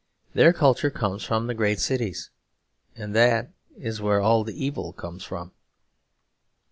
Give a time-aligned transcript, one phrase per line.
[0.33, 2.31] Their culture comes from the great cities;
[2.95, 5.51] and that is where all the evil comes from.